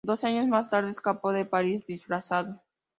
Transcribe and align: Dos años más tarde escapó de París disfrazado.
Dos 0.03 0.23
años 0.23 0.47
más 0.47 0.67
tarde 0.67 0.89
escapó 0.89 1.31
de 1.31 1.45
París 1.45 1.85
disfrazado. 1.85 2.59